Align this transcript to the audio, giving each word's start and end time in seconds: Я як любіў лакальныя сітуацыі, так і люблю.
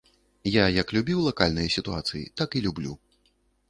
Я 0.51 0.63
як 0.77 0.93
любіў 0.97 1.21
лакальныя 1.27 1.75
сітуацыі, 1.77 2.27
так 2.43 2.49
і 2.61 2.69
люблю. 2.69 3.01